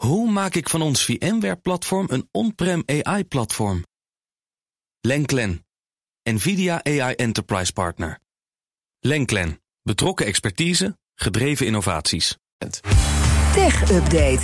Hoe 0.00 0.30
maak 0.30 0.54
ik 0.54 0.68
van 0.68 0.82
ons 0.82 1.04
VMware-platform 1.04 2.06
een 2.10 2.28
on-prem 2.32 2.82
AI-platform? 2.86 3.84
Lenklen, 5.00 5.66
NVIDIA 6.22 6.84
AI 6.84 7.14
Enterprise 7.14 7.72
Partner. 7.72 8.18
Lenklen, 9.00 9.60
betrokken 9.82 10.26
expertise, 10.26 10.98
gedreven 11.14 11.66
innovaties. 11.66 12.36
Tech 13.52 13.90
Update. 13.90 14.42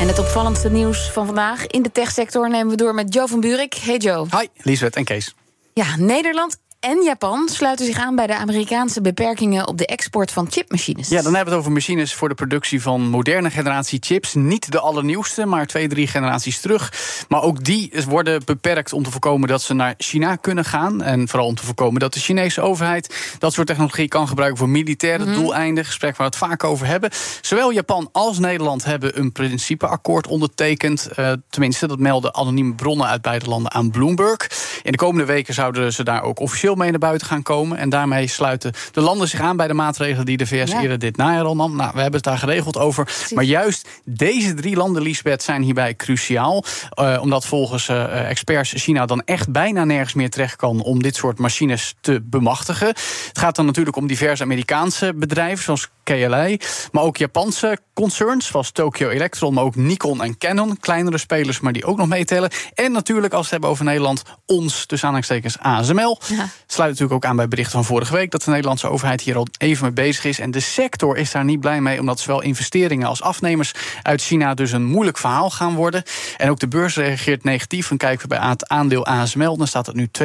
En 0.00 0.06
het 0.06 0.18
opvallendste 0.18 0.70
nieuws 0.70 1.10
van 1.10 1.26
vandaag 1.26 1.66
in 1.66 1.82
de 1.82 1.92
techsector 1.92 2.50
nemen 2.50 2.68
we 2.68 2.76
door 2.76 2.94
met 2.94 3.14
Joe 3.14 3.28
van 3.28 3.40
Buurik. 3.40 3.74
Hey 3.74 3.96
Joe. 3.96 4.26
Hi, 4.38 4.46
Liesbeth 4.54 4.96
en 4.96 5.04
Kees. 5.04 5.34
Ja, 5.74 5.96
Nederland 5.96 6.58
en 6.80 7.02
Japan 7.04 7.48
sluiten 7.48 7.86
zich 7.86 7.98
aan 7.98 8.14
bij 8.16 8.26
de 8.26 8.36
Amerikaanse 8.36 9.00
beperkingen 9.00 9.68
op 9.68 9.78
de 9.78 9.86
export 9.86 10.32
van 10.32 10.50
chipmachines. 10.50 11.08
Ja, 11.08 11.22
dan 11.22 11.34
hebben 11.34 11.44
we 11.44 11.50
het 11.50 11.58
over 11.58 11.72
machines 11.72 12.14
voor 12.14 12.28
de 12.28 12.34
productie 12.34 12.82
van 12.82 13.00
moderne 13.00 13.50
generatie 13.50 13.98
chips. 14.02 14.34
Niet 14.34 14.72
de 14.72 14.80
allernieuwste, 14.80 15.46
maar 15.46 15.66
twee, 15.66 15.88
drie 15.88 16.06
generaties 16.06 16.60
terug. 16.60 16.92
Maar 17.28 17.42
ook 17.42 17.64
die 17.64 17.92
worden 18.08 18.42
beperkt 18.44 18.92
om 18.92 19.02
te 19.02 19.10
voorkomen 19.10 19.48
dat 19.48 19.62
ze 19.62 19.74
naar 19.74 19.94
China 19.98 20.36
kunnen 20.36 20.64
gaan. 20.64 21.02
En 21.02 21.28
vooral 21.28 21.48
om 21.48 21.54
te 21.54 21.64
voorkomen 21.64 22.00
dat 22.00 22.12
de 22.14 22.20
Chinese 22.20 22.60
overheid 22.60 23.34
dat 23.38 23.52
soort 23.52 23.66
technologie 23.66 24.08
kan 24.08 24.28
gebruiken 24.28 24.58
voor 24.58 24.68
militaire 24.68 25.24
Mhm. 25.24 25.34
doeleinden. 25.34 25.84
Gesprek 25.84 26.16
waar 26.16 26.30
we 26.30 26.36
het 26.36 26.48
vaak 26.48 26.64
over 26.64 26.86
hebben. 26.86 27.10
Zowel 27.40 27.70
Japan 27.72 28.08
als 28.12 28.38
Nederland 28.38 28.84
hebben 28.84 29.18
een 29.18 29.32
principeakkoord 29.32 30.26
ondertekend. 30.26 31.06
Eh, 31.14 31.32
tenminste, 31.50 31.86
dat 31.86 31.98
melden 31.98 32.34
anonieme 32.34 32.74
bronnen 32.74 33.06
uit 33.06 33.22
beide 33.22 33.46
landen 33.46 33.72
aan 33.72 33.90
Bloomberg. 33.90 34.36
In 34.82 34.90
de 34.92 34.98
komende 34.98 35.24
weken 35.26 35.54
zouden 35.54 35.92
ze 35.92 36.04
daar 36.04 36.22
ook 36.22 36.40
officieel 36.40 36.68
mee 36.74 36.90
naar 36.90 36.98
buiten 36.98 37.26
gaan 37.26 37.42
komen. 37.42 37.78
En 37.78 37.88
daarmee 37.88 38.26
sluiten 38.26 38.72
de 38.92 39.00
landen 39.00 39.28
zich 39.28 39.40
aan 39.40 39.56
bij 39.56 39.66
de 39.66 39.74
maatregelen 39.74 40.26
die 40.26 40.36
de 40.36 40.46
VS 40.46 40.70
Ja. 40.70 40.80
eerder 40.80 40.98
dit 40.98 41.16
najaar 41.16 41.44
al 41.44 41.56
nam. 41.56 41.76
Nou, 41.76 41.90
we 41.94 42.00
hebben 42.00 42.20
het 42.20 42.28
daar 42.28 42.38
geregeld 42.38 42.76
over. 42.76 43.08
Maar 43.34 43.44
juist 43.44 43.88
deze 44.04 44.54
drie 44.54 44.76
landen, 44.76 45.02
Lisbeth, 45.02 45.42
zijn 45.42 45.62
hierbij 45.62 45.96
cruciaal. 45.96 46.64
Eh, 46.90 47.18
omdat 47.20 47.46
volgens 47.46 47.88
eh, 47.88 48.28
experts 48.30 48.72
China 48.76 49.06
dan 49.06 49.22
echt 49.24 49.52
bijna 49.52 49.84
nergens 49.84 50.14
meer 50.14 50.30
terecht 50.30 50.56
kan 50.56 50.82
om 50.82 51.02
dit 51.02 51.16
soort 51.16 51.38
machines 51.38 51.94
te 52.00 52.20
bemachtigen. 52.22 52.86
Het 52.86 53.38
gaat 53.38 53.56
dan 53.56 53.66
natuurlijk 53.66 53.96
om 53.96 54.06
diverse 54.06 54.42
Amerikaanse 54.42 55.12
bedrijven, 55.14 55.64
zoals 55.64 55.88
KLA. 56.14 56.56
Maar 56.92 57.02
ook 57.02 57.16
Japanse 57.16 57.78
concerns, 57.94 58.46
zoals 58.46 58.70
Tokyo 58.70 59.08
Electron, 59.08 59.54
maar 59.54 59.64
ook 59.64 59.76
Nikon 59.76 60.22
en 60.22 60.38
Canon. 60.38 60.76
Kleinere 60.80 61.18
spelers, 61.18 61.60
maar 61.60 61.72
die 61.72 61.84
ook 61.84 61.96
nog 61.96 62.08
meetellen. 62.08 62.50
En 62.74 62.92
natuurlijk, 62.92 63.32
als 63.32 63.40
we 63.40 63.42
het 63.42 63.50
hebben 63.50 63.70
over 63.70 63.84
Nederland, 63.84 64.22
ons, 64.46 64.86
tussen 64.86 65.08
aanhalingstekens 65.08 65.58
ASML. 65.58 66.20
Ja. 66.26 66.48
Sluit 66.66 66.90
natuurlijk 66.90 67.24
ook 67.24 67.30
aan 67.30 67.36
bij 67.36 67.48
berichten 67.48 67.72
van 67.72 67.84
vorige 67.84 68.12
week 68.12 68.30
dat 68.30 68.42
de 68.42 68.50
Nederlandse 68.50 68.88
overheid 68.88 69.20
hier 69.20 69.36
al 69.36 69.46
even 69.58 69.84
mee 69.84 69.92
bezig 69.92 70.24
is. 70.24 70.38
En 70.38 70.50
de 70.50 70.60
sector 70.60 71.16
is 71.16 71.30
daar 71.30 71.44
niet 71.44 71.60
blij 71.60 71.80
mee, 71.80 72.00
omdat 72.00 72.20
zowel 72.20 72.42
investeringen 72.42 73.08
als 73.08 73.22
afnemers 73.22 73.72
uit 74.02 74.22
China 74.22 74.54
dus 74.54 74.72
een 74.72 74.84
moeilijk 74.84 75.18
verhaal 75.18 75.50
gaan 75.50 75.74
worden. 75.74 76.02
En 76.36 76.50
ook 76.50 76.58
de 76.58 76.68
beurs 76.68 76.96
reageert 76.96 77.44
negatief. 77.44 77.88
Dan 77.88 77.96
kijken 77.96 78.28
we 78.28 78.34
bij 78.34 78.48
het 78.48 78.68
aandeel 78.68 79.06
ASML, 79.06 79.56
dan 79.56 79.66
staat 79.66 79.86
het 79.86 79.96
nu 79.96 80.08
2% 80.22 80.24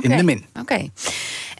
in 0.00 0.16
de 0.16 0.22
min. 0.22 0.44
Oké. 0.60 0.88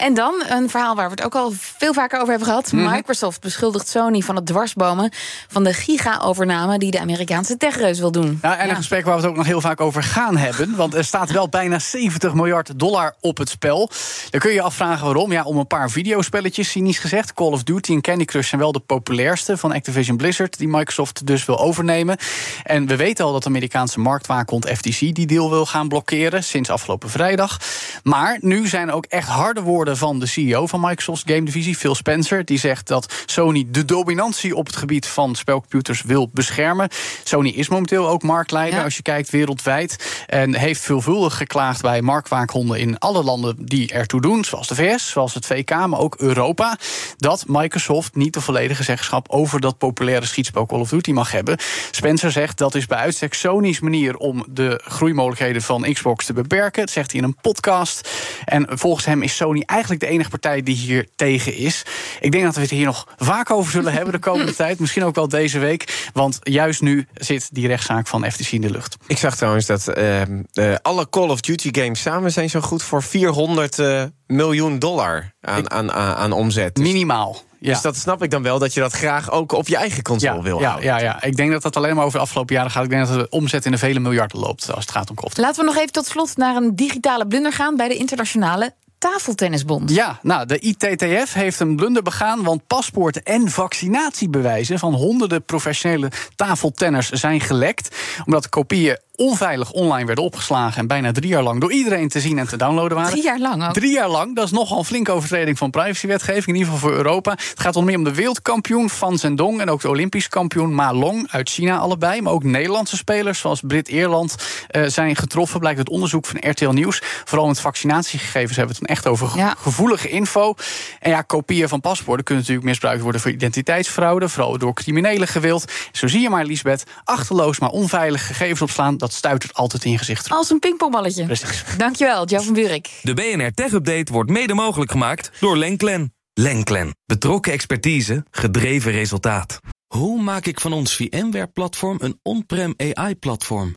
En 0.00 0.14
dan 0.14 0.42
een 0.48 0.70
verhaal 0.70 0.94
waar 0.94 1.04
we 1.04 1.10
het 1.10 1.24
ook 1.24 1.34
al 1.34 1.52
veel 1.54 1.92
vaker 1.92 2.18
over 2.18 2.30
hebben 2.30 2.48
gehad. 2.48 2.72
Mhm. 2.72 2.90
Microsoft 2.90 3.40
beschuldigt 3.40 3.88
Sony 3.88 4.20
van 4.20 4.36
het 4.36 4.46
dwarsbomen 4.46 5.12
van 5.48 5.64
de 5.64 5.72
giga-overname 5.72 6.78
die 6.78 6.90
de 6.90 7.00
Amerikaanse 7.00 7.56
techreus 7.56 7.98
wil 7.98 8.12
doen. 8.12 8.38
Ja, 8.42 8.56
en 8.56 8.70
een 8.70 8.76
gesprek 8.76 9.04
waar 9.04 9.14
we 9.14 9.20
het 9.20 9.30
ook 9.30 9.36
nog 9.36 9.46
heel 9.46 9.60
vaak 9.60 9.80
over 9.80 10.02
gaan 10.02 10.36
hebben. 10.36 10.76
Want 10.76 10.94
er 10.94 11.04
staat 11.04 11.30
wel 11.30 11.48
bijna 11.48 11.78
70 11.78 12.34
miljard 12.34 12.78
dollar 12.78 13.14
op 13.20 13.38
het 13.38 13.48
spel. 13.48 13.90
Dan 14.30 14.40
kun 14.40 14.50
je 14.50 14.56
je 14.56 14.62
afvragen 14.62 15.04
waarom. 15.04 15.32
Ja, 15.32 15.42
om 15.42 15.56
een 15.56 15.66
paar 15.66 15.90
videospelletjes, 15.90 16.70
cynisch 16.70 16.98
gezegd. 16.98 17.32
Call 17.32 17.52
of 17.52 17.62
Duty 17.62 17.92
en 17.92 18.00
Candy 18.00 18.24
Crush 18.24 18.48
zijn 18.48 18.60
wel 18.60 18.72
de 18.72 18.80
populairste 18.80 19.56
van 19.56 19.72
Activision 19.72 20.16
Blizzard... 20.16 20.58
die 20.58 20.68
Microsoft 20.68 21.26
dus 21.26 21.44
wil 21.44 21.58
overnemen. 21.58 22.16
En 22.62 22.86
we 22.86 22.96
weten 22.96 23.24
al 23.24 23.32
dat 23.32 23.42
de 23.42 23.48
Amerikaanse 23.48 24.00
marktwaakhond 24.00 24.68
FTC... 24.68 24.98
die 24.98 25.26
deal 25.26 25.50
wil 25.50 25.66
gaan 25.66 25.88
blokkeren, 25.88 26.44
sinds 26.44 26.70
afgelopen 26.70 27.10
vrijdag. 27.10 27.58
Maar 28.02 28.38
nu 28.40 28.68
zijn 28.68 28.92
ook 28.92 29.04
echt 29.04 29.28
harde 29.28 29.60
woorden 29.60 29.89
van 29.96 30.18
de 30.18 30.26
CEO 30.26 30.66
van 30.66 30.80
Microsoft's 30.80 31.22
game 31.26 31.42
divisie... 31.42 31.76
Phil 31.76 31.94
Spencer, 31.94 32.44
die 32.44 32.58
zegt 32.58 32.86
dat 32.88 33.22
Sony 33.26 33.66
de 33.68 33.84
dominantie... 33.84 34.56
op 34.56 34.66
het 34.66 34.76
gebied 34.76 35.06
van 35.06 35.34
spelcomputers 35.34 36.02
wil 36.02 36.30
beschermen. 36.32 36.88
Sony 37.24 37.48
is 37.48 37.68
momenteel 37.68 38.08
ook 38.08 38.22
marktleider, 38.22 38.78
Ja. 38.78 38.84
als 38.84 38.96
je 38.96 39.02
kijkt 39.02 39.30
wereldwijd. 39.30 40.24
En 40.26 40.54
heeft 40.54 40.80
veelvuldig 40.80 41.36
geklaagd 41.36 41.82
bij 41.82 42.02
marktwaakhonden 42.02 42.78
in 42.80 42.98
alle 42.98 43.22
landen 43.22 43.56
die 43.58 43.92
ertoe 43.92 44.20
doen, 44.20 44.44
zoals 44.44 44.68
de 44.68 44.74
VS, 44.74 45.10
zoals 45.10 45.34
het 45.34 45.46
VK, 45.46 45.70
maar 45.70 45.98
ook 45.98 46.14
Europa, 46.18 46.78
dat 47.16 47.44
Microsoft 47.46 48.14
niet 48.14 48.34
de 48.34 48.40
volledige 48.40 48.82
zeggenschap 48.82 49.28
over 49.28 49.60
dat 49.60 49.78
populaire 49.78 50.26
schietspel 50.26 50.66
Call 50.66 50.80
of 50.80 50.88
Duty 50.88 51.12
mag 51.12 51.32
hebben. 51.32 51.58
Spencer 51.90 52.30
zegt 52.32 52.58
dat 52.58 52.74
is 52.74 52.86
bij 52.86 52.98
uitstek 52.98 53.34
Sony's 53.34 53.80
manier 53.80 54.16
om 54.16 54.44
de 54.48 54.80
groeimogelijkheden 54.84 55.62
van 55.62 55.92
Xbox 55.92 56.26
te 56.26 56.32
beperken. 56.32 56.80
Dat 56.80 56.90
zegt 56.90 57.10
hij 57.10 57.20
in 57.20 57.26
een 57.26 57.36
podcast. 57.40 58.08
En 58.44 58.66
volgens 58.68 59.04
hem 59.04 59.22
is 59.22 59.36
Sony 59.36 59.62
eigenlijk 59.66 59.79
de 59.88 60.06
enige 60.06 60.30
partij 60.30 60.62
die 60.62 60.76
hier 60.76 61.08
tegen 61.16 61.54
is. 61.54 61.82
Ik 62.20 62.32
denk 62.32 62.44
dat 62.44 62.54
we 62.54 62.60
het 62.60 62.70
hier 62.70 62.84
nog 62.84 63.06
vaak 63.16 63.50
over 63.50 63.72
zullen 63.72 63.92
hebben 63.92 64.12
de 64.12 64.18
komende 64.18 64.54
tijd. 64.64 64.78
Misschien 64.78 65.04
ook 65.04 65.14
wel 65.14 65.28
deze 65.28 65.58
week. 65.58 66.08
Want 66.12 66.38
juist 66.42 66.80
nu 66.80 67.06
zit 67.14 67.48
die 67.52 67.66
rechtszaak 67.66 68.06
van 68.06 68.30
FTC 68.30 68.50
in 68.52 68.60
de 68.60 68.70
lucht. 68.70 68.96
Ik 69.06 69.18
zag 69.18 69.36
trouwens 69.36 69.66
dat 69.66 69.88
ehm, 69.88 70.42
eh, 70.52 70.74
alle 70.82 71.08
Call 71.10 71.28
of 71.28 71.40
Duty 71.40 71.68
games 71.72 72.00
samen 72.00 72.32
zijn 72.32 72.50
zo 72.50 72.60
goed 72.60 72.82
voor 72.82 73.02
400 73.02 73.78
eh, 73.78 74.02
miljoen 74.26 74.78
dollar 74.78 75.32
aan, 75.40 75.70
aan, 75.70 75.92
aan, 75.92 76.14
aan 76.14 76.32
omzet. 76.32 76.74
Dus, 76.74 76.84
Minimaal. 76.84 77.42
Ja. 77.60 77.72
dus 77.72 77.82
dat 77.82 77.96
snap 77.96 78.22
ik 78.22 78.30
dan 78.30 78.42
wel, 78.42 78.58
dat 78.58 78.74
je 78.74 78.80
dat 78.80 78.92
graag 78.92 79.30
ook 79.30 79.52
op 79.52 79.68
je 79.68 79.76
eigen 79.76 80.02
console 80.02 80.36
ja, 80.36 80.42
wil 80.42 80.60
ja, 80.60 80.68
houden. 80.68 80.88
ja, 80.88 80.98
ja, 80.98 81.22
ik 81.22 81.36
denk 81.36 81.52
dat 81.52 81.62
dat 81.62 81.76
alleen 81.76 81.94
maar 81.94 82.04
over 82.04 82.18
de 82.18 82.24
afgelopen 82.24 82.54
jaren 82.54 82.70
gaat. 82.70 82.84
Ik 82.84 82.90
denk 82.90 83.06
dat 83.06 83.18
de 83.18 83.28
omzet 83.28 83.64
in 83.64 83.70
de 83.70 83.78
vele 83.78 84.00
miljarden 84.00 84.38
loopt 84.38 84.72
als 84.74 84.84
het 84.84 84.90
gaat 84.90 85.10
om 85.10 85.16
Duty. 85.16 85.38
Laten 85.38 85.60
we 85.60 85.66
nog 85.66 85.76
even 85.76 85.92
tot 85.92 86.06
slot 86.06 86.36
naar 86.36 86.56
een 86.56 86.76
digitale 86.76 87.26
blunder 87.26 87.52
gaan 87.52 87.76
bij 87.76 87.88
de 87.88 87.96
internationale 87.96 88.74
tafeltennisbond. 89.00 89.90
Ja, 89.90 90.18
nou, 90.22 90.46
de 90.46 90.58
ITTF 90.58 91.32
heeft 91.32 91.60
een 91.60 91.76
blunder 91.76 92.02
begaan, 92.02 92.42
want 92.42 92.66
paspoorten 92.66 93.22
en 93.22 93.48
vaccinatiebewijzen 93.48 94.78
van 94.78 94.94
honderden 94.94 95.42
professionele 95.42 96.10
tafeltenners 96.36 97.10
zijn 97.10 97.40
gelekt. 97.40 97.96
Omdat 98.24 98.48
kopieën 98.48 98.98
onveilig 99.20 99.70
online 99.70 100.06
werden 100.06 100.24
opgeslagen 100.24 100.78
en 100.78 100.86
bijna 100.86 101.12
drie 101.12 101.28
jaar 101.28 101.42
lang 101.42 101.60
door 101.60 101.72
iedereen 101.72 102.08
te 102.08 102.20
zien 102.20 102.38
en 102.38 102.48
te 102.48 102.56
downloaden 102.56 102.96
waren. 102.96 103.10
Drie 103.12 103.22
jaar 103.24 103.38
lang 103.38 103.66
ook. 103.66 103.72
Drie 103.72 103.92
jaar 103.92 104.08
lang, 104.08 104.34
dat 104.36 104.44
is 104.44 104.50
nogal 104.50 104.78
een 104.78 104.84
flinke 104.84 105.12
overtreding 105.12 105.58
van 105.58 105.70
privacywetgeving, 105.70 106.46
in 106.46 106.54
ieder 106.54 106.72
geval 106.72 106.88
voor 106.88 106.96
Europa. 106.98 107.30
Het 107.30 107.60
gaat 107.60 107.76
onder 107.76 107.90
meer 107.90 107.98
om 107.98 108.04
de 108.04 108.14
wereldkampioen 108.14 108.90
Van 108.90 109.18
Zendong 109.18 109.60
en 109.60 109.70
ook 109.70 109.80
de 109.80 109.88
Olympisch 109.88 110.28
kampioen 110.28 110.74
Ma 110.74 110.92
Long 110.94 111.28
uit 111.30 111.48
China 111.50 111.78
allebei. 111.78 112.20
Maar 112.20 112.32
ook 112.32 112.44
Nederlandse 112.44 112.96
spelers 112.96 113.38
zoals 113.38 113.60
Brit 113.66 113.88
Eerland 113.88 114.34
eh, 114.68 114.82
zijn 114.86 115.16
getroffen, 115.16 115.60
blijkt 115.60 115.78
uit 115.78 115.88
onderzoek 115.88 116.26
van 116.26 116.50
RTL 116.50 116.68
Nieuws. 116.70 117.02
Vooral 117.24 117.46
met 117.46 117.60
vaccinatiegegevens 117.60 118.56
hebben 118.56 118.74
we 118.76 118.80
het 118.80 118.88
dan 118.88 118.96
echt 118.96 119.06
over 119.06 119.38
Ja. 119.38 119.54
gevoelige 119.58 120.08
info. 120.08 120.54
En 121.00 121.10
ja, 121.10 121.22
kopieën 121.22 121.68
van 121.68 121.80
paspoorten 121.80 122.24
kunnen 122.24 122.42
natuurlijk 122.42 122.68
misbruikt 122.70 123.02
worden 123.02 123.20
voor 123.20 123.30
identiteitsfraude, 123.30 124.28
vooral 124.28 124.58
door 124.58 124.74
criminelen 124.74 125.28
gewild. 125.28 125.72
Zo 125.92 126.06
zie 126.06 126.20
je 126.20 126.30
maar, 126.30 126.44
Lisbeth, 126.44 126.84
achterloos 127.04 127.58
maar 127.58 127.70
onveilig 127.70 128.26
gegevens 128.26 128.62
opslaan, 128.62 128.96
dat 128.96 129.09
stuitert 129.12 129.54
altijd 129.54 129.84
in 129.84 129.90
je 129.90 129.98
gezicht. 129.98 130.28
Als 130.28 130.50
een 130.50 130.58
pingpongballetje. 130.58 131.24
Precies. 131.24 131.64
Dankjewel, 131.76 132.26
Joe 132.26 132.42
van 132.42 132.54
Buurik. 132.54 133.00
De 133.02 133.14
BNR 133.14 133.52
Tech 133.52 133.72
Update 133.72 134.12
wordt 134.12 134.30
mede 134.30 134.54
mogelijk 134.54 134.90
gemaakt 134.90 135.30
door 135.40 135.56
Lenklen. 135.56 136.14
Lenklen. 136.32 136.96
Betrokken 137.06 137.52
expertise, 137.52 138.24
gedreven 138.30 138.92
resultaat. 138.92 139.60
Hoe 139.86 140.22
maak 140.22 140.46
ik 140.46 140.60
van 140.60 140.72
ons 140.72 140.96
VMware-platform 140.96 141.96
een 142.00 142.18
on-prem 142.22 142.74
AI-platform? 142.76 143.74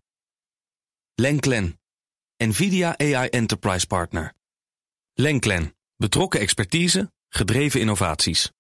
Lenklen. 1.16 1.80
NVIDIA 2.38 2.98
AI 2.98 3.28
Enterprise 3.28 3.88
Partner. 3.88 4.34
Lenklen. 5.14 5.76
Betrokken 5.96 6.40
expertise, 6.40 7.12
gedreven 7.30 7.80
innovaties. 7.80 8.52